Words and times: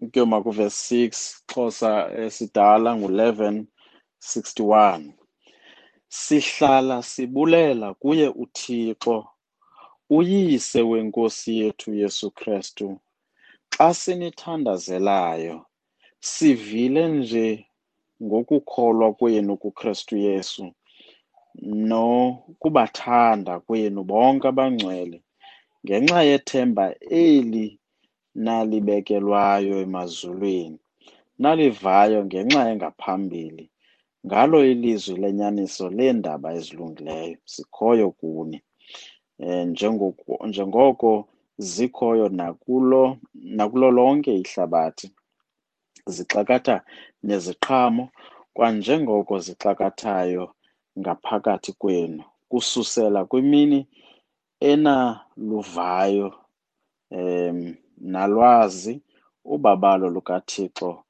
ukuyoma 0.00 0.42
kuverse 0.42 1.06
6 1.06 1.42
Xhosa 1.46 2.10
esidala 2.24 2.94
ngu1161 2.94 5.12
sihlala 6.08 7.02
sibulela 7.02 7.94
kuye 7.94 8.28
uThixo 8.28 9.26
uyise 10.10 10.82
wenkosi 10.82 11.58
yethu 11.60 11.94
Yesu 11.94 12.30
Kristu. 12.30 13.00
Xa 13.70 13.94
sinithandazelayo 13.94 15.66
sivile 16.20 17.08
nje 17.08 17.66
ngokukholwa 18.22 19.14
kwenu 19.14 19.56
kuKristu 19.56 20.16
Yesu 20.16 20.72
nokubathanda 21.88 23.60
kwenu 23.60 24.04
bonke 24.04 24.48
abangcwele 24.48 25.22
ngenxa 25.84 26.22
yethemba 26.22 26.94
eli 27.10 27.79
nalibekelwayo 28.34 29.80
emazulwini 29.80 30.78
nalivayo 31.38 32.24
ngenxa 32.24 32.70
engaphambili. 32.72 33.70
Ngalo 34.26 34.58
ilizwi 34.70 35.16
lenyaniso 35.22 35.90
leendaba 35.96 36.48
ezilungileyo 36.58 37.38
zikhoyo 37.52 38.10
kuni. 38.10 38.58
Eh 39.38 39.66
njengoko 39.66 40.46
njengoko 40.46 41.28
zikhoyo 41.58 42.28
nakulo 42.28 43.18
nakulo 43.34 43.90
lonke 43.90 44.32
ihlabathi 44.42 45.06
zixakatha 46.06 46.76
neziqhamo 47.22 48.04
kwanjengoko 48.54 49.38
zixakathayo 49.38 50.44
ngaphakathi 50.98 51.72
kwenu 51.72 52.22
kususela 52.48 53.24
kwimini 53.24 53.86
enaluvayo 54.60 56.28
em 57.10 57.76
nalwazi 58.00 59.02
ubabalo 59.44 60.10
lukaThixo 60.10 61.04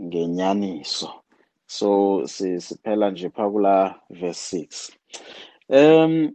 ngenyaniso. 0.00 1.10
So 1.66 2.26
siphela 2.26 3.10
nje 3.10 3.30
phaa 3.30 3.50
kulaa 3.50 3.94
verse 4.10 4.66
6 4.68 4.92
um 5.68 6.34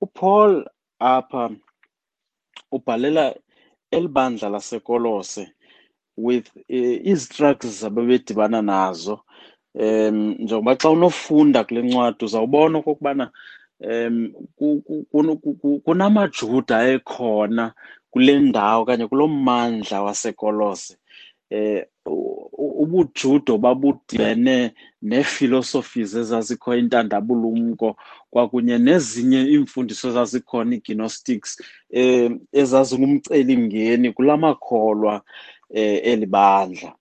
uPaul 0.00 0.68
apha 0.98 1.50
ubhalela 2.72 3.34
elibandla 3.90 4.48
lasekolose 4.48 5.48
with 6.16 6.50
uh, 6.56 7.06
istruggles 7.06 7.84
ababedibana 7.84 8.62
nazo. 8.62 9.20
Um 9.74 10.36
njengoba 10.38 10.76
xa 10.76 10.90
unofunda 10.90 11.64
kule 11.64 11.82
ncwadi 11.82 12.24
uzawubona 12.24 12.78
okokubana 12.78 13.30
um 13.80 14.32
kunamajuda 15.84 16.88
ekhona 16.88 17.72
kule 18.16 18.40
ndawo 18.40 18.82
okanye 18.82 19.06
kulo 19.06 19.28
mmandla 19.28 20.02
wasekolose 20.02 20.96
eh 21.50 21.84
ubujudo 22.82 23.58
babudibene 23.58 24.72
neefilosofies 25.02 26.14
ezazikho 26.22 26.76
intandabulumko 26.76 27.88
kwakunye 28.30 28.78
nezinye 28.78 29.40
iimfundiso 29.52 30.08
ezazikhona 30.08 30.74
ignostics 30.76 31.50
eh 31.90 32.30
ezazingumcelimngeni 32.60 34.08
kula 34.16 34.36
makholwa 34.36 35.14
eh 35.70 36.00
elibandla 36.12 36.92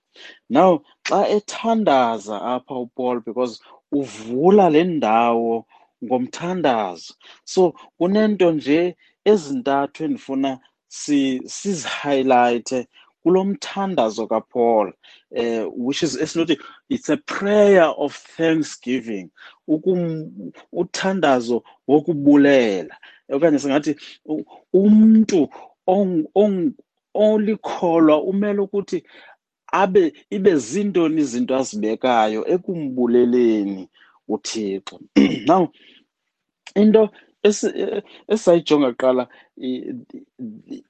now 0.49 0.71
xa 1.07 1.19
ethandaza 1.37 2.35
apha 2.53 2.75
uPaul 2.85 3.17
because 3.27 3.53
uvula 3.99 4.69
le 4.69 4.83
ndawo 4.83 5.65
ngomthandazo 6.03 7.13
so 7.43 7.61
kunento 7.97 8.51
nje 8.51 8.95
ezintathu 9.31 10.03
endifuna 10.03 10.59
sizihighlighte 11.55 12.87
kulo 13.23 13.43
mthandazo 13.45 14.27
kaPaul 14.27 14.93
eh 15.31 15.65
which 15.75 16.03
is 16.03 16.17
esinothi 16.21 16.57
it's 16.89 17.09
a 17.09 17.17
prayer 17.17 17.93
of 17.97 18.11
thanksgiving 18.37 19.29
ukum 19.67 20.29
uthandazo 20.71 21.63
wokubulela. 21.87 22.95
Okanye 23.29 23.59
singathi 23.59 23.95
umuntu 24.73 25.49
olikholwa 27.13 28.23
umele 28.23 28.59
ukuthi 28.61 29.03
abe 29.67 30.13
ibe 30.29 30.55
zintoni 30.55 31.21
izinto 31.21 31.55
azibekayo 31.55 32.41
ekumbuleleni 32.53 33.89
uThixo. 34.27 34.99
Now 35.47 35.71
into 36.75 37.09
esisayijonga 37.47 38.89
kuqala 38.93 39.25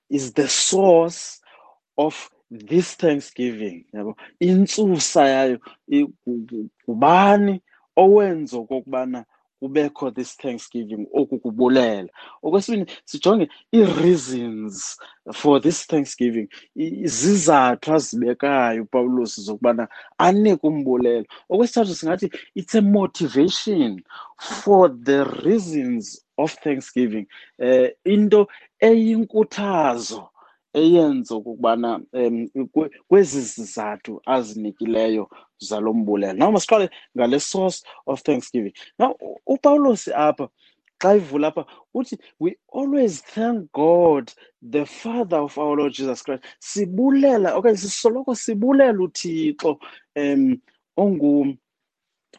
is 0.10 0.34
the 0.34 0.48
source 0.48 1.42
of 1.98 2.30
this 2.52 2.96
thanksgiving 2.96 3.86
yabo. 3.94 4.16
Intsusa 4.42 5.24
yayo 5.36 5.60
ngubani 6.88 7.62
owenza 7.98 8.58
okokubana 8.60 9.26
kubekho 9.62 10.12
this 10.12 10.38
thanksgiving 10.38 11.08
oku 11.14 11.40
kubulela 11.40 12.10
okwesibini 12.44 12.86
sijonge 13.06 13.50
ii-reasons 13.74 14.98
for 15.34 15.62
this 15.62 15.88
thanksgiving. 15.88 16.48
Izizathu 16.76 17.94
azibekayo 17.94 18.84
upawulos 18.84 19.40
zokubana 19.40 19.88
anike 20.18 20.68
umbulela 20.68 21.26
okwesithathu 21.50 21.96
singathi 21.96 22.32
it's 22.56 22.76
a 22.76 22.82
motivation 22.82 24.04
for 24.40 24.90
the 25.04 25.24
reasons 25.24 26.26
of 26.38 26.54
thanksgiving. 26.64 27.28
Um 27.60 27.90
into 28.04 28.48
eyinkuthazo 28.80 30.30
eyenza 30.76 31.36
okokubana 31.36 31.90
um 32.14 32.48
kwezi 33.08 33.42
zizathu 33.42 34.22
azinikileyo 34.26 35.30
zalo 35.58 35.94
mbulelo 35.94 36.38
now 36.40 36.52
masiqale 36.52 36.90
ngale 37.18 37.40
source 37.40 37.84
of 38.06 38.22
thanksgiving. 38.24 38.74
Now 39.00 39.16
upawulos 39.48 40.08
apha 40.08 40.50
xa 41.02 41.16
ivula 41.16 41.48
apha 41.48 41.66
uthi 41.94 42.18
we 42.40 42.58
always 42.74 43.22
thank 43.24 43.72
god 43.72 44.32
the 44.72 44.86
father 44.86 45.40
of 45.40 45.58
our 45.58 45.78
lord 45.78 45.94
jesus 45.94 46.24
christ. 46.24 46.44
Sibulela 46.60 47.56
okanye 47.56 47.78
sisoloko 47.78 48.36
sibulela 48.36 49.00
uthixo 49.04 49.80
um 50.16 50.58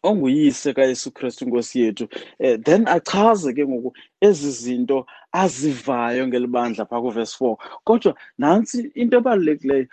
onguyise 0.02 0.72
kayesu 0.72 1.10
kristu 1.10 1.44
inkosi 1.44 1.81
yethu 1.81 2.08
um 2.40 2.62
then 2.62 2.88
achaze 2.88 3.52
ke 3.52 3.66
ngoku 3.66 3.96
ezi 4.20 4.50
zinto 4.50 5.06
azivayo 5.32 6.26
ngelibandla 6.28 6.87
phaa 6.87 7.00
kuvesi 7.00 7.37
four. 7.37 7.56
Kodwa 7.84 8.14
nantsi 8.38 8.90
into 8.94 9.16
ebalulekileyo 9.19 9.87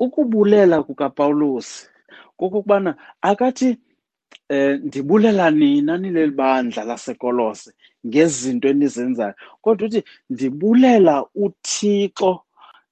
ukubulela 0.00 0.82
kukapawulos 0.82 1.90
kokokubana 2.36 2.96
akathi 3.22 3.76
eh 4.48 4.80
ndibulela 4.80 5.50
nina 5.50 5.98
nileli 5.98 6.30
bandla 6.30 6.84
lasekolose 6.84 7.72
ngezinto 8.06 8.68
enizenzayo. 8.68 9.34
Kodwa 9.62 9.88
uthi 9.88 10.02
ndibulela 10.30 11.26
uthixo 11.34 12.40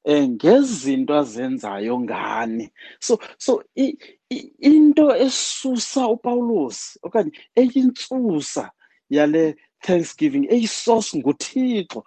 eh 0.05 0.29
ngezinto 0.29 1.15
azenzayo 1.15 2.01
ngani? 2.01 2.71
So 3.01 3.19
so 3.39 3.63
i, 3.75 3.85
i, 3.85 4.16
into 4.31 5.15
esusa 5.17 6.09
uPawulos 6.09 6.99
okanye 7.03 7.33
eyintsusa 7.55 8.71
yale 9.11 9.57
thanksgiving 9.81 10.47
eyisource 10.51 11.19
nguthixo 11.19 12.05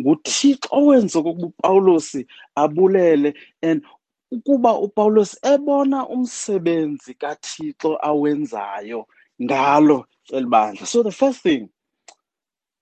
nguthixo 0.00 0.68
owenza 0.70 1.18
okokuba 1.18 1.46
upawulos 1.48 2.16
abulele 2.54 3.34
and 3.62 3.84
ukuba 4.30 4.78
upawulos 4.78 5.38
ebona 5.42 6.08
umsebenzi 6.08 7.14
kathixo 7.14 7.98
awenzayo 8.08 9.06
ngalo 9.42 10.06
eli 10.32 10.46
bandla. 10.46 10.86
So 10.86 11.02
the 11.02 11.12
first 11.12 11.42
thing 11.42 11.68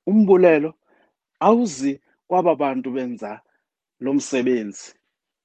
umbulelo 0.07 0.75
awuzi 1.41 2.01
kwaba 2.27 2.55
bantu 2.55 2.91
benza 2.91 3.41
lo 4.01 4.15
msebenzi 4.15 4.95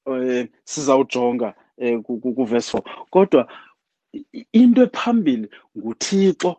um 0.06 0.48
sizawujonga 0.64 1.56
um 1.80 2.04
kuverse 2.04 2.70
four. 2.72 2.84
Kodwa 3.12 3.48
into 4.54 4.84
ephambili 4.84 5.50
nguthixo 5.78 6.58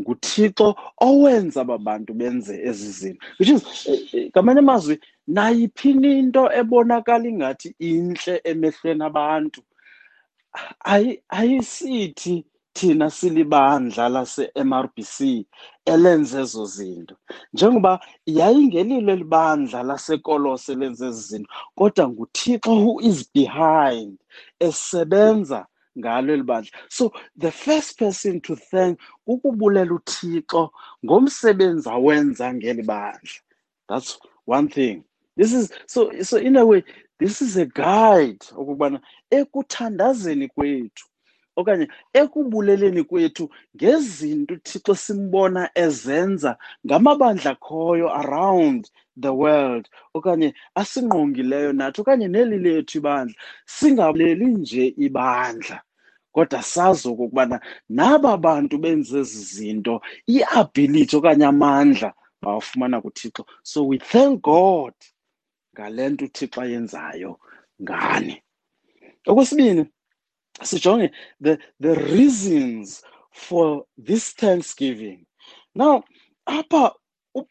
nguthixo 0.00 0.76
owenza 1.00 1.60
aba 1.60 1.78
bantu 1.78 2.14
benze 2.14 2.54
ezi 2.68 2.90
zinto. 2.90 3.26
Which 3.38 3.50
is 3.50 3.62
ngamanye 4.30 4.58
amazwi 4.60 5.00
nayiphi 5.28 5.90
into 5.90 6.50
ebonakala 6.52 7.28
ingathi 7.28 7.74
intle 7.78 8.40
emehlweni 8.44 9.04
abantu 9.04 9.62
ayisithi 11.30 12.44
thina 12.76 13.10
silibandla 13.10 14.08
lase-MRBC 14.14 15.46
elenze 15.86 16.40
ezo 16.40 16.64
zinto. 16.64 17.16
Njengoba 17.52 18.00
yayingelilo 18.26 19.12
elibandla 19.12 19.82
lasekolose 19.82 20.72
elenze 20.72 21.06
ezi 21.06 21.22
zinto 21.28 21.50
kodwa 21.74 22.08
nguthixo 22.08 22.72
who 22.82 23.00
is 23.00 23.18
behind 23.34 24.18
esebenza 24.60 25.66
ngalo 25.98 26.32
eli 26.32 26.42
bandla. 26.42 26.72
So 26.88 27.12
the 27.36 27.50
first 27.50 27.98
person 27.98 28.40
to 28.40 28.56
thank 28.56 29.00
ukubulela 29.26 29.94
uthixo 29.94 30.70
ngomsebenzi 31.04 31.88
awenza 31.88 32.54
ngeli 32.54 32.82
bandla. 32.82 33.40
That's 33.88 34.18
one 34.44 34.68
thing. 34.68 35.04
This 35.36 35.52
is 35.52 35.72
so 35.86 36.10
so 36.22 36.36
in 36.36 36.56
a 36.56 36.66
way 36.66 36.84
this 37.18 37.42
is 37.42 37.56
a 37.56 37.66
guide 37.66 38.44
okubana 38.52 39.00
ekuthandazeni 39.30 40.48
kwethu 40.48 41.06
okanye 41.56 41.88
ekubuleleni 42.20 43.02
kwethu 43.04 43.50
ngezinto 43.76 44.54
uthixo 44.54 44.94
simbona 44.94 45.70
ezenza 45.74 46.56
ngamabandla 46.86 47.50
akhoyo 47.56 48.08
around 48.22 48.88
the 49.20 49.28
world 49.28 49.88
okanye 50.14 50.54
asingqongileyo 50.74 51.72
nathi 51.72 52.00
okanye 52.00 52.28
neli 52.28 52.58
lethu 52.58 52.98
ibandla 52.98 53.36
singabuleli 53.66 54.46
nje 54.46 54.94
ibandla. 55.06 55.82
Kodwa 56.32 56.62
sazi 56.62 57.08
okokubana 57.08 57.60
naba 57.88 58.36
bantu 58.36 58.78
benze 58.78 59.18
ezi 59.20 59.40
zinto 59.54 60.00
i-ability 60.28 61.16
okanye 61.16 61.44
amandla 61.44 62.12
bawafumana 62.42 63.00
kuthixo. 63.00 63.46
So 63.62 63.84
we 63.88 63.98
thank 63.98 64.42
god 64.42 64.94
ngale 65.74 66.08
nto 66.08 66.24
uthixo 66.24 66.60
ayenzayo 66.60 67.40
ngani. 67.82 68.42
Okwesibini 69.26 69.86
sijonge 70.62 71.10
the, 71.40 71.58
the 71.80 71.94
reasons 71.94 73.02
for 73.32 73.84
this 73.98 74.32
thanksgiving. 74.32 75.26
Now 75.74 76.04
apha 76.46 76.92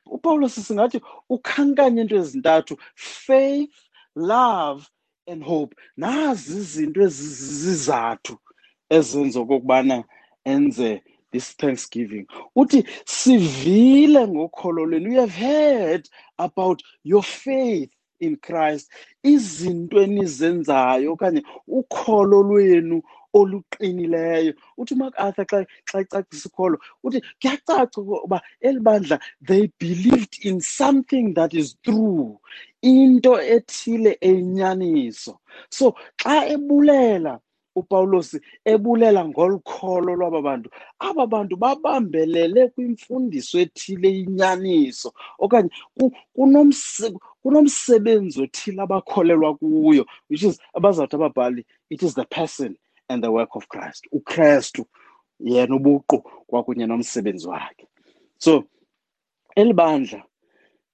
upawulos 0.08 0.56
singathi 0.60 1.02
ukhankanye 1.30 2.02
into 2.02 2.16
ezintathu 2.16 2.78
faith 2.96 3.76
love 4.16 4.90
and 5.28 5.44
hope. 5.44 5.76
Nazi 5.98 6.58
izinto 6.58 7.02
ezizizathu 7.02 8.38
ezenza 8.90 9.40
okokubana 9.40 10.04
enze 10.46 11.02
this 11.32 11.54
thanksgiving. 11.58 12.26
Uthi 12.56 12.86
sivile 13.06 14.28
ngokholo 14.28 14.86
lwenu. 14.86 15.14
You 15.14 15.20
have 15.20 15.36
heard 15.36 16.10
about 16.38 16.82
your 17.04 17.24
faith 17.24 17.92
in 18.20 18.38
Christ 18.38 18.92
izinto 19.24 20.02
enizenzayo 20.02 21.14
okanye 21.14 21.42
ukholo 21.68 22.44
lwenu 22.44 23.02
oluqinileyo. 23.36 24.54
Uthi 24.78 24.94
uMacArthur 24.94 25.46
xa 25.46 25.66
xa 25.90 26.00
ecacisa 26.04 26.50
ukholo 26.50 26.78
uthi 27.04 27.20
kuyacaca 27.42 27.98
ukuba 28.02 28.42
eli 28.62 28.80
bandla 28.80 29.20
they 29.48 29.68
believed 29.80 30.36
in 30.44 30.62
something 30.62 31.34
that 31.34 31.54
is 31.54 31.76
true 31.84 32.40
into 32.82 33.32
ethile 33.56 34.18
eyinyaniso 34.22 35.40
so 35.70 35.96
xa 36.22 36.46
ebulela 36.54 37.40
uPawulos 37.76 38.40
ebulela 38.66 39.26
ngolukholo 39.28 40.16
lwaba 40.16 40.42
bantu 40.42 40.70
aba 41.00 41.28
bantu 41.28 41.56
babambelele 41.64 42.68
kwimfundiso 42.74 43.60
ethile 43.60 44.10
inyaniso 44.24 45.10
okanye 45.40 45.70
kunomsebenzi 47.46 48.42
othile 48.42 48.82
abakholelwa 48.82 49.56
kuyo 49.56 50.06
which 50.30 50.44
is 50.44 50.60
abazawuthi 50.74 51.16
ababhali 51.16 51.66
it 51.90 52.02
is 52.02 52.16
the 52.16 52.26
person 52.26 52.76
and 53.10 53.24
the 53.24 53.32
work 53.32 53.56
of 53.56 53.68
Christ. 53.68 54.08
uKristu 54.12 54.86
yena 55.40 55.76
ubuqu 55.76 56.22
kwakunye 56.48 56.86
nomsebenzi 56.88 57.48
wakhe. 57.48 57.88
So 58.38 58.64
elibandla 59.56 60.24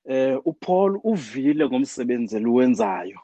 eh 0.05 0.37
uPaul 0.45 0.99
uvile 1.03 1.65
ngomsebenzi 1.65 2.35
eluwenzayo 2.37 3.19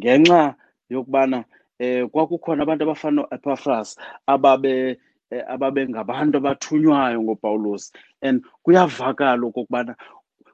ngenxa 0.00 0.54
yokubana 0.88 1.44
eh 1.78 2.08
kwakukhona 2.08 2.62
abantu 2.62 2.84
abafana 2.84 3.16
no-Epaphras 3.16 3.98
ababe 4.26 4.98
eh, 5.30 5.44
ababe 5.48 5.88
ngabantu 5.88 6.38
abathunywayo 6.38 7.22
ngoPawulos 7.22 7.92
and 8.22 8.44
kuyavakala 8.62 9.46
okokubana 9.46 9.96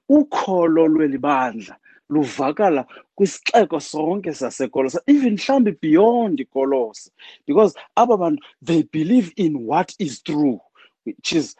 ukholo 0.08 0.88
lweli 0.88 1.18
bandla 1.18 1.76
luvakala 2.08 2.86
kwisixeko 3.14 3.80
sonke 3.80 4.34
sasekolosa 4.34 5.02
even 5.06 5.34
mhlawumbi 5.34 5.72
beyond 5.80 6.40
ikolose 6.40 7.10
because 7.46 7.78
aba 7.96 8.16
bantu 8.16 8.42
they 8.64 8.82
believe 8.82 9.32
in 9.36 9.56
what 9.66 9.94
is 9.98 10.22
true 10.22 10.60
which 11.06 11.32
is 11.32 11.56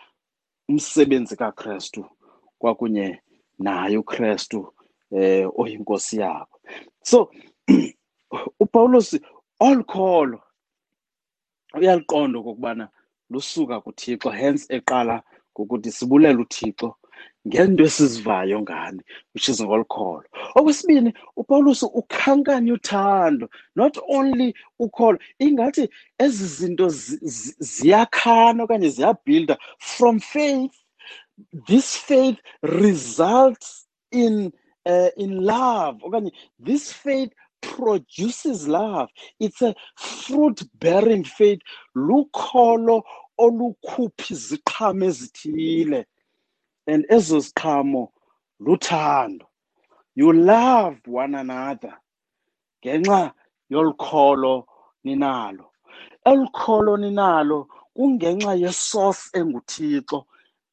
umsebenzi 0.68 1.36
kakrestu 1.36 2.04
kwakunye 2.58 3.20
naye 3.58 3.96
ukrestu 3.98 4.72
eh 5.10 5.48
oyinkosi 5.56 6.20
yabo. 6.20 6.54
So 7.02 7.30
upawulos 8.60 9.20
olukholo 9.60 10.40
uyaliqonda 11.74 12.38
okokubana 12.38 12.88
lusuka 13.30 13.80
kuthixo 13.80 14.30
hence 14.30 14.66
eqala 14.76 15.22
ngokuthi 15.52 15.92
sibulele 15.92 16.38
uthixo 16.42 16.96
ngento 17.46 17.84
esizivayo 17.84 18.60
ngani 18.62 19.02
which 19.34 19.48
is 19.48 19.62
ngolukholo 19.62 20.24
okwesibini 20.54 21.12
upawulos 21.36 21.82
ukhankanya 21.82 22.72
uthando 22.78 23.48
not 23.76 23.98
only 24.08 24.54
ukholo 24.78 25.18
ingathi 25.38 25.88
ezi 26.18 26.46
zinto 26.46 26.88
ziyakhana 27.58 28.64
okanye 28.64 28.88
ziyabhilda 28.88 29.58
from 29.78 30.20
faith 30.20 30.76
this 31.66 31.96
faith 31.96 32.38
results 32.62 33.88
in 34.10 34.52
uh, 34.86 35.10
in 35.16 35.30
love 35.44 35.96
okanye 36.06 36.32
this 36.64 36.92
faith 36.92 37.32
produces 37.60 38.68
love. 38.68 39.08
It's 39.40 39.62
a 39.62 39.74
fruit 39.96 40.62
bearing 40.78 41.24
faith. 41.24 41.60
Lukholo 41.96 43.02
olukhupha 43.38 44.30
iziqhamo 44.30 45.04
ezithile. 45.04 46.04
And 46.88 47.04
ezo 47.16 47.38
ziqhamo 47.46 48.08
luthando. 48.60 49.46
You 50.14 50.32
love 50.32 50.96
one 51.06 51.34
another. 51.36 51.94
Ngenxa 52.82 53.32
yolukholo 53.70 54.64
ninalo. 55.04 55.66
Elukholo 56.26 56.96
ninalo 56.96 57.58
kungenxa 57.96 58.52
yesource 58.64 59.30
enguThixo. 59.38 60.18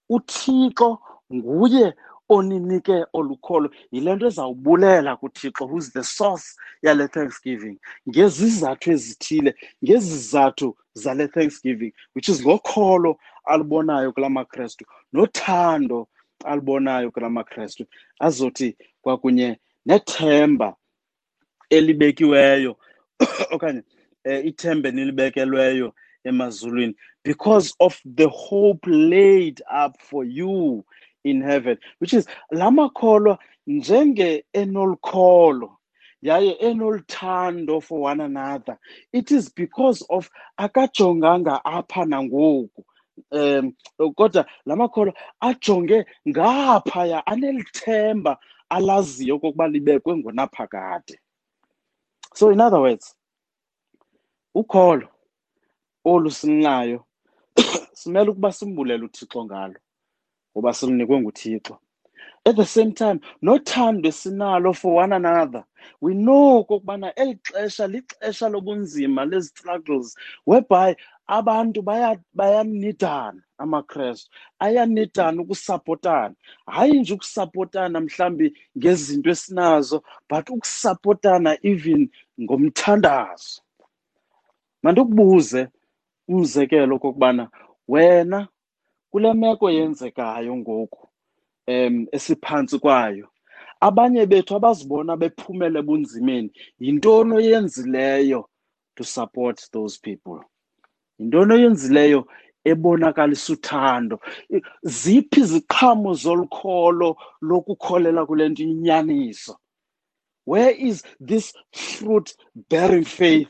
uThixo 0.09 0.99
nguye 1.33 1.93
oninike 2.29 3.05
olukholo 3.13 3.69
yile 3.91 4.15
nto 4.15 4.25
ezawubulela 4.27 5.11
kuthixo 5.21 5.63
who's 5.69 5.91
the 5.93 6.03
source 6.03 6.47
yale 6.81 7.07
thanksgiving 7.07 7.77
ngezizathu 8.09 8.91
ezithile 8.95 9.51
ngezizathu 9.83 10.67
zale 10.93 11.27
thanksgiving 11.27 11.93
which 12.15 12.29
is 12.29 12.41
ngokholo 12.41 13.11
alubonayo 13.45 14.11
kula 14.11 14.29
makrestu 14.29 14.85
nothando 15.13 16.07
alubonayo 16.45 17.11
kula 17.11 17.29
makrestu 17.29 17.85
azothi 18.19 18.77
kwakunye 19.01 19.59
nethemba 19.85 20.75
elibekiweyo 21.69 22.77
okanye 23.53 23.83
um 24.25 24.47
ithemba 24.47 24.91
nilibekelweyo 24.91 25.93
emazulwini. 26.23 26.95
Because 27.23 27.73
of 27.79 28.01
the 28.05 28.27
hope 28.27 28.85
laid 28.87 29.61
up 29.85 30.01
for 30.01 30.23
you 30.23 30.83
in 31.23 31.41
heaven 31.41 31.77
which 31.99 32.13
is 32.13 32.27
lamakholwa 32.51 33.37
njenge 33.67 34.45
enolukholo 34.53 35.77
yaye 36.21 36.57
enoluthando 36.61 37.81
for 37.83 37.99
one 38.01 38.23
another. 38.23 38.77
It 39.13 39.31
is 39.31 39.49
because 39.49 40.05
of 40.09 40.29
akajonganga 40.59 41.61
apha 41.65 42.05
nangoku. 42.05 42.85
Um 43.31 43.73
kodwa 44.15 44.45
la 44.65 44.75
makholwa 44.75 45.13
ajonge 45.39 46.05
ngaphaya 46.27 47.27
anelithemba 47.27 48.39
alaziyo 48.69 49.35
okokuba 49.35 49.67
libekwe 49.67 50.17
ngonaphakade 50.17 51.19
so 52.33 52.51
in 52.51 52.61
other 52.61 52.79
words 52.79 53.15
ukholo 54.55 55.07
olu 56.05 56.31
silinayo 56.31 57.05
simele 57.93 58.29
ukuba 58.29 58.51
simbulele 58.51 59.05
uthixo 59.05 59.45
ngalo 59.45 59.79
ngoba 60.51 60.73
silunikwe 60.73 61.21
nguthixo. 61.21 61.77
At 62.45 62.55
the 62.55 62.65
same 62.65 62.93
time 62.93 63.19
nothando 63.41 64.07
esinalo 64.07 64.75
for 64.75 64.95
one 64.95 65.13
another. 65.13 65.63
We 65.99 66.13
know 66.13 66.63
okokubana 66.63 67.13
eli 67.17 67.35
xesha 67.43 67.87
lixesha 67.87 68.49
lobunzima 68.49 69.25
lezi-struggles 69.25 70.15
whereby 70.45 70.95
abantu 71.27 71.81
bayanidana 71.81 73.41
amakrestu 73.57 74.29
ayanidana 74.59 75.41
ukusapotana. 75.41 76.35
Hayi 76.65 76.99
nje 76.99 77.13
ukusapotana 77.13 77.99
mhlawumbi 77.99 78.53
ngezinto 78.77 79.29
esinazo 79.29 80.03
but 80.29 80.49
ukusapotana 80.49 81.57
even 81.63 82.09
ngomthandazo. 82.41 83.61
Mandikubuze 84.83 85.67
umzekelo 86.27 86.95
okokubana 86.95 87.49
wena 87.87 88.47
kule 89.11 89.33
meko 89.33 89.71
yenzekayo 89.71 90.55
ngoku 90.57 91.04
um 91.67 92.07
esiphantsi 92.11 92.79
kwayo. 92.79 93.27
Abanye 93.81 94.25
bethu 94.25 94.55
abazibona 94.55 95.17
bephumele 95.17 95.79
ebunzimeni 95.79 96.49
yintoni 96.79 97.33
oyenzileyo 97.33 98.45
to 98.95 99.03
support 99.03 99.59
those 99.71 99.97
people. 99.97 100.39
Yintoni 101.19 101.53
oyenzileyo 101.53 102.27
ebonakalisa 102.65 103.53
uthando. 103.53 104.19
Ziphi 104.83 105.39
iziqhamo 105.41 106.13
zolukholo 106.13 107.17
lokukholela 107.41 108.25
kule 108.25 108.49
nto 108.49 108.63
inyaniso? 108.63 109.55
Where 110.45 110.71
is 110.71 111.03
this 111.19 111.53
fruit 111.73 112.35
bearing 112.69 113.05
faith? 113.05 113.49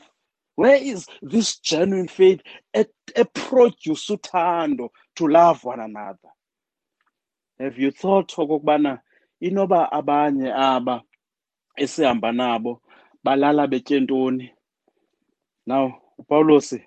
Where 0.56 0.76
is 0.76 1.06
this 1.22 1.60
genuine 1.60 2.08
faith 2.08 2.40
eproduce 2.74 4.10
uthando 4.10 4.88
to 5.14 5.28
love 5.28 5.64
one 5.64 5.80
another? 5.80 6.30
Have 7.58 7.78
you 7.78 7.90
thought 7.90 8.32
okokubana 8.38 9.00
inoba 9.40 9.92
abanye 9.92 10.52
aba 10.52 11.02
esihamba 11.76 12.32
nabo 12.32 12.80
balala 13.24 13.66
betye 13.66 14.00
ntoni? 14.00 14.50
Now 15.66 16.00
upawulos 16.18 16.78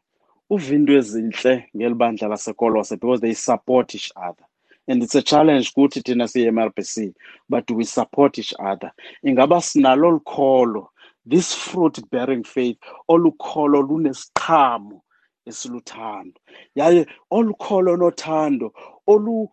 uva 0.49 0.75
into 0.75 0.93
ezintle 0.97 1.65
ngeli 1.75 1.95
bandla 1.95 2.27
lasekolose 2.27 2.99
because 2.99 3.21
they 3.21 3.33
support 3.33 3.95
each 3.95 4.11
other. 4.15 4.45
And 4.87 5.03
it's 5.03 5.15
a 5.15 5.21
challenge 5.21 5.73
kuthi 5.73 6.01
thina 6.03 6.25
siyi-mrbc 6.25 7.13
but 7.49 7.67
do 7.67 7.75
we 7.75 7.83
support 7.83 8.39
each 8.39 8.53
other. 8.59 8.91
Ingaba 9.25 9.61
sinalo 9.61 10.07
olu 10.07 10.21
kholo 10.23 10.87
this 11.25 11.53
fruit 11.53 11.99
bearing 12.09 12.43
faith 12.43 12.77
olukholo 13.09 13.81
lunesiqhamo 13.87 15.01
esiluthando 15.47 16.37
yaye 16.75 17.05
olukholo 17.31 17.97
nothando 17.97 18.71
olu 19.07 19.49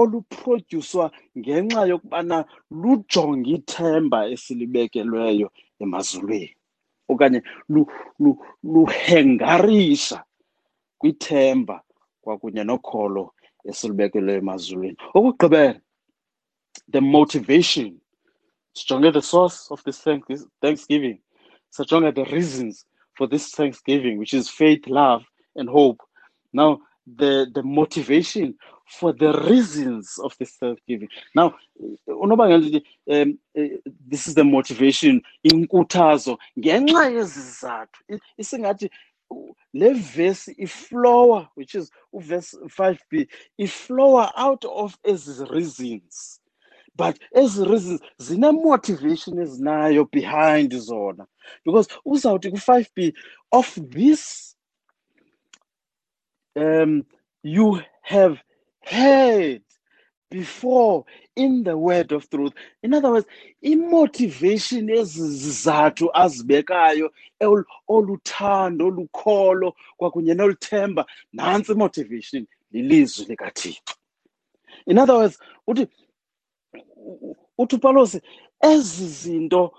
oluprodyuswa 0.00 1.04
ngenxa 1.38 1.82
yokubana 1.90 2.38
lujonge 2.70 3.50
ithemba 3.58 4.18
esilibekelweyo 4.34 5.48
emazulwini 5.82 6.56
okanye 7.12 7.42
luhengarisha 8.72 10.24
kwithemba 10.98 11.82
kwakunye 12.22 12.64
nokholo 12.64 13.24
esilibekelweyo 13.70 14.38
emazulwini. 14.38 14.96
Okugqibela 15.16 15.80
the 16.92 17.00
motivation 17.00 18.00
sijonge 18.74 19.12
the 19.12 19.22
source 19.22 19.70
of 19.70 19.82
this 19.84 19.98
thanksgiving 20.60 21.18
sijonge 21.70 22.14
the 22.14 22.24
reasons 22.24 22.86
for 23.16 23.28
this 23.28 23.50
thanksgiving 23.52 24.16
which 24.18 24.34
is 24.34 24.48
faith 24.48 24.86
love 24.86 25.24
and 25.56 25.68
hope. 25.68 26.00
Now 26.52 26.80
the 27.06 27.46
the 27.54 27.62
motivation 27.62 28.54
for 28.98 29.12
the 29.12 29.32
reasons 29.50 30.18
of 30.22 30.36
this 30.38 30.52
thanksgiving 30.56 31.08
now 31.34 31.54
um 33.10 33.38
this 34.12 34.26
is 34.28 34.34
the 34.34 34.44
motivation 34.44 35.20
inkuthazo 35.44 36.38
ngenxa 36.58 37.10
yezizathu. 37.16 37.98
Isingathi 38.38 38.90
le 39.74 39.94
verse 39.94 40.48
iflower 40.58 41.48
which 41.54 41.74
is 41.74 41.90
uverse 42.14 42.54
5b 42.68 43.26
iflower 43.58 44.30
out 44.36 44.64
of 44.64 44.96
ezi 45.04 45.50
reasons. 45.50 46.40
But 46.94 47.18
ezi 47.34 47.68
reasons 47.68 48.00
zine-motivation 48.20 49.38
is 49.38 49.58
ezinayo 49.60 50.10
behind 50.10 50.72
zona. 50.74 51.26
Because 51.64 51.88
uzawuthi 52.06 52.50
ku-5b 52.50 53.14
of 53.50 53.78
this 53.90 54.54
um 56.56 57.04
you 57.42 57.80
have 58.02 58.42
heard 58.84 59.62
before 60.30 61.04
in 61.36 61.62
the 61.62 61.76
word 61.76 62.12
of 62.12 62.28
truth. 62.30 62.52
In 62.82 62.94
other 62.94 63.10
words 63.10 63.26
imotivation 63.62 64.88
ezizathu 64.90 66.10
azibekayo 66.14 67.10
oluthando 67.88 68.86
olukholo 68.86 69.74
kwakunye 69.98 70.34
noluthemba 70.34 71.06
nantsi 71.32 71.72
imotivation 71.72 72.46
lilizwi 72.72 73.26
likathixo. 73.26 73.94
In 74.86 74.98
other 74.98 75.16
words 75.16 75.38
uthi 75.66 75.86
uthi 77.58 77.76
upawulos 77.76 78.20
ezi 78.60 79.06
zinto 79.06 79.72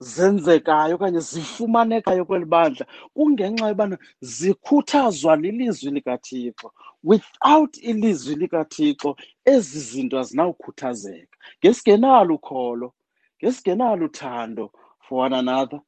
zenzekayo 0.00 0.94
okanye 0.94 1.20
zifumanekayo 1.20 2.24
kweli 2.24 2.44
bandla 2.44 2.86
kungenxa 3.14 3.68
yobana 3.68 3.98
zikhuthazwa 4.20 5.36
lilizwi 5.36 5.90
likathixo. 5.90 6.72
Without 7.04 7.76
ilizwi 7.78 8.34
likathixo 8.36 9.16
ezi 9.44 9.80
zinto 9.80 10.18
azinawukhuthazeka. 10.18 11.36
Ngesingenalo 11.64 12.34
ukholo 12.34 12.94
ngesingenalo 13.42 14.06
uthando 14.06 14.72
for 15.08 15.26
one 15.26 15.36
another 15.36 15.80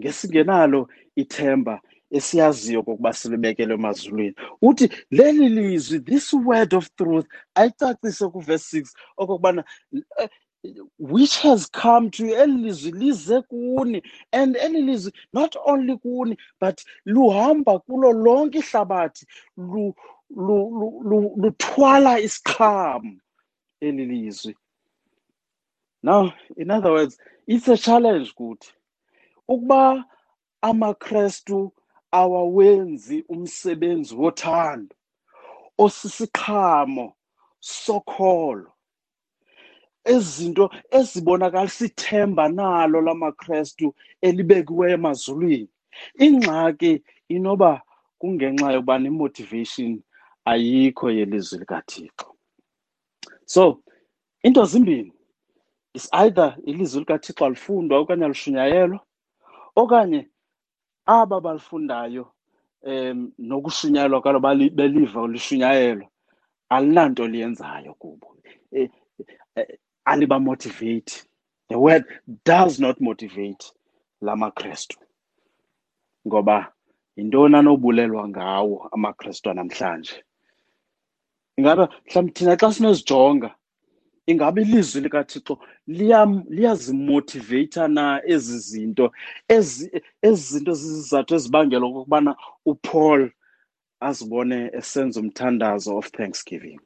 ngesingenalo 0.00 0.88
ithemba 1.16 1.80
esiyaziyo 2.10 2.82
kokuba 2.82 3.12
silibekele 3.12 3.74
emazulwini. 3.74 4.34
Uthi 4.62 4.90
leli 5.10 5.48
lizwi 5.48 6.00
this 6.00 6.32
word 6.32 6.74
of 6.74 6.88
truth 6.96 7.26
ayicacise 7.54 8.28
kuvesi 8.28 8.70
six 8.70 8.94
okokubana 9.18 9.64
eh, 10.18 10.28
which 10.98 11.38
has 11.40 11.66
come 11.70 12.10
to 12.10 12.26
you 12.26 12.34
eli 12.36 12.58
lizwi 12.64 12.92
lize 12.92 13.42
kuni. 13.42 14.02
And 14.32 14.56
eli 14.56 14.82
lizwi 14.82 15.12
not 15.32 15.56
only 15.66 15.96
kuni 15.98 16.36
but 16.60 16.84
luhamba 17.06 17.78
kulo 17.80 18.12
lonke 18.12 18.58
ihlabathi 18.58 19.26
luthwala 20.36 22.20
isiqhamo 22.20 23.16
eli 23.80 24.06
lizwi. 24.06 24.54
Now 26.02 26.32
in 26.56 26.70
other 26.70 26.92
words 26.92 27.18
it's 27.46 27.68
a 27.68 27.76
challenge 27.76 28.32
kuthi 28.34 28.72
ukuba 29.48 30.04
amakrestu 30.62 31.72
awawenzi 32.12 33.24
umsebenzi 33.28 34.14
wothando 34.14 34.94
osisiqhamo 35.78 37.14
sokholo. 37.60 38.72
Ezinto 40.04 40.70
ezibonakalisa 40.90 41.84
ithemba 41.86 42.48
nalo 42.48 43.00
lamakrestu 43.00 43.94
elibekiweyo 44.20 44.94
emazulwini. 44.94 45.68
Ingxaki 46.18 47.02
inoba 47.28 47.82
kungenxa 48.18 48.72
yokubana 48.72 49.06
imotivation 49.06 50.02
ayikho 50.44 51.10
yelizwi 51.10 51.58
likathixo. 51.58 52.26
So 53.44 53.82
into 54.42 54.64
zimbini? 54.64 55.12
Is 55.94 56.08
either 56.12 56.56
ilizwi 56.66 57.00
likathixo 57.00 57.46
alifundwa 57.46 57.98
okanye 57.98 58.24
alushunyayelwa 58.24 59.00
okanye 59.76 60.28
aba 61.06 61.40
balifundayo 61.40 62.32
um 62.82 63.32
nokushunyayelwa 63.38 64.22
kwalo 64.22 64.40
beliva 64.70 65.26
lishunyayelwa 65.26 66.08
alinanto 66.68 67.28
liyenzayo 67.28 67.94
kubo. 67.94 68.36
Eh, 68.72 68.90
eh, 69.54 69.78
alibamotivate 70.04 71.24
the 71.68 71.76
word 71.76 72.04
does 72.44 72.80
not 72.80 73.00
motivate 73.00 73.72
la 74.20 74.36
makrestu 74.36 74.98
ngoba 76.26 76.72
yintoni 77.16 77.56
anobulelwa 77.56 78.28
ngawo 78.28 78.88
amakrestu 78.92 79.50
anamhlanje 79.50 80.24
ingaba 81.58 81.84
mhlawumbi 82.06 82.32
thina 82.36 82.56
xa 82.60 82.72
sinozijonga 82.72 83.50
ingaba 84.26 84.60
ilizwi 84.60 85.00
likathixo 85.00 85.58
liyazimotiveyitha 86.56 87.88
na 87.88 88.04
ezi 88.24 88.58
zinto 88.58 89.12
ezi 89.48 89.90
zinto 90.32 90.72
zizizathu 90.80 91.34
ezibangela 91.34 91.84
okokubana 91.86 92.32
upaul 92.70 93.30
azibone 94.08 94.58
esenza 94.78 95.20
umthandazo 95.20 95.96
of 95.96 96.10
thanksgiving? 96.10 96.80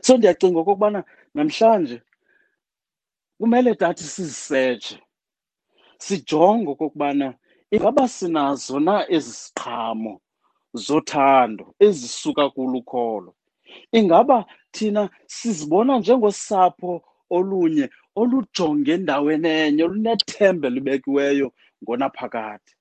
So 0.00 0.16
ndiyacinga 0.16 0.58
okokubana 0.60 1.04
namhlanje 1.34 2.02
kumele 3.38 3.74
dathi 3.80 4.04
sizisetshe 4.04 4.96
sijonge 5.98 6.68
okokubana 6.70 7.34
ingaba 7.70 8.08
sinazo 8.08 8.80
na 8.80 8.94
ezi 9.16 9.32
ziqhamo 9.40 10.20
zothando 10.74 11.74
ezisuka 11.78 12.50
kulukholo. 12.50 13.34
Ingaba 13.92 14.46
thina 14.72 15.10
sizibona 15.26 15.98
njengosapho 15.98 17.02
olunye 17.30 17.88
olujonge 18.16 18.92
endaweni 18.92 19.48
enye 19.48 19.82
olunethemba 19.84 20.68
elibekiweyo 20.68 21.52
ngonaphakade 21.82 22.72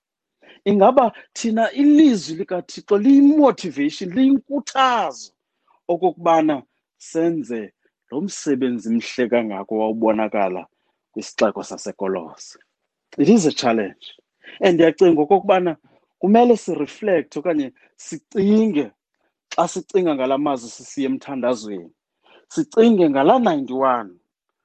ingaba 0.65 1.11
thina 1.33 1.71
ilizwi 1.71 2.35
likathixo 2.37 2.97
liyimotivation 2.97 4.09
liyinkuthazo 4.15 5.31
okokubana 5.87 6.63
senze 6.97 7.73
lo 8.11 8.21
msebenzi 8.21 8.89
mhle 8.89 9.29
kangako 9.29 9.77
wawubonakala 9.79 10.67
kwisixeko 11.11 11.63
sasekolose? 11.63 12.59
It 13.17 13.29
is 13.29 13.45
a 13.45 13.51
challenge. 13.51 14.05
And 14.61 14.73
ndiyacinga 14.73 15.21
okokubana 15.21 15.77
kumele 16.19 16.57
sireflect 16.57 17.37
okanye 17.37 17.67
sicinge 17.95 18.91
xa 19.53 19.67
sicinga 19.67 20.15
ngala 20.15 20.37
mazwi 20.37 20.69
sisiya 20.69 21.09
emthandazweni. 21.09 21.91
Sicinge 22.53 23.09
ngala 23.09 23.33
91 23.33 24.09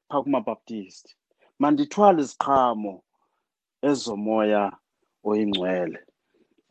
phaa 0.08 0.22
kumabaptisti 0.22 1.12
mandithwale 1.60 2.22
iziqhamo 2.22 2.94
ezomoya 3.88 4.62
oyingcwele 5.28 6.00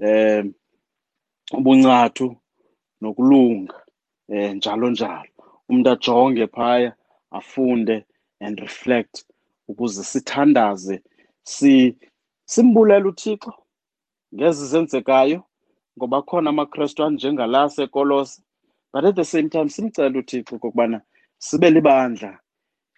um 0.07 0.53
ubuncathu 1.57 2.27
nokulunga 3.01 3.77
um 4.29 4.53
njalo 4.57 4.89
njalo. 4.89 5.31
Umntu 5.69 5.89
ajonge 5.89 6.47
phaya 6.47 6.91
afunde 7.31 8.05
and 8.39 8.59
reflect 8.59 9.25
ukuze 9.67 10.03
sithandaze 10.03 11.01
si 11.43 11.97
simbulela 12.45 13.07
uthixo. 13.09 13.53
Ngezi 14.33 14.67
zenzekayo 14.67 15.43
ngoba 15.97 16.21
khona 16.21 16.49
amakrestu 16.49 17.03
anjengala 17.03 17.69
sekolose 17.69 18.41
but 18.93 19.05
at 19.05 19.15
the 19.15 19.25
same 19.25 19.49
time 19.49 19.69
simcela 19.69 20.19
uthixo 20.19 20.55
okokubana 20.55 21.01
sibe 21.37 21.69
libandla 21.69 22.39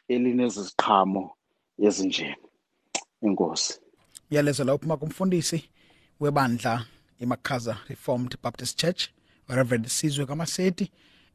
elinezi 0.07 0.61
ziqhamo 0.61 1.31
ezinjena. 1.77 2.37
Enkosi 3.21 3.79
uyalezo 4.31 4.63
la 4.63 4.73
uphuma 4.73 4.97
kumfundisi 4.97 5.69
webandla 6.19 6.85
imakhaza 7.19 7.77
reformed 7.89 8.37
baptist 8.43 8.79
church 8.79 9.09
reverend 9.47 9.87
sizwe 9.87 10.25
kamaseti 10.25 10.91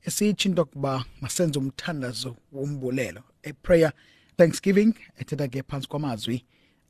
esitsho 0.07 0.49
into 0.49 0.63
yokuba 0.63 1.05
masenze 1.21 1.59
umthandazo 1.59 2.37
wombulelo 2.53 3.23
a 3.43 3.53
prayer 3.53 3.93
thanksgiving 4.37 4.95
ethetha 5.19 5.49
ke 5.49 5.63
phansi 5.63 5.89
kwamazwi 5.89 6.45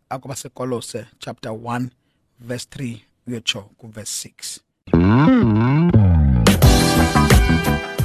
akwabasekolose 0.08 1.06
chapter 1.18 1.52
1 1.52 1.88
verse 2.40 2.66
3 2.70 3.02
uyotsho 3.28 3.60
kuverse 3.78 4.28
6 4.28 4.60